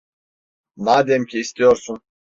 [0.75, 2.01] Madem ki istiyorsun…